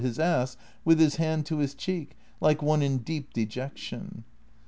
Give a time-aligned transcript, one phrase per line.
[0.01, 4.23] 1^5 his ass with his hand to his cheek, like one in deep dejection.